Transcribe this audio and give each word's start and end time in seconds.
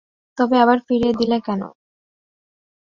তবে 0.37 0.55
আবার 0.63 0.77
ফিরিয়ে 0.87 1.13
দিলে 1.19 1.37
কেন? 1.45 1.61